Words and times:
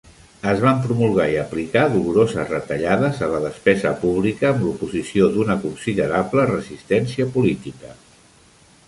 Es 0.51 0.61
van 0.61 0.77
promulgar 0.85 1.25
i 1.33 1.35
aplicar 1.41 1.83
doloroses 1.95 2.49
retallades 2.53 3.19
a 3.27 3.29
la 3.33 3.41
despesa 3.43 3.91
pública 4.05 4.47
amb 4.53 4.65
l'oposició 4.69 5.29
d'una 5.37 5.59
considerable 5.67 6.47
resistència 6.53 7.29
política. 7.37 7.93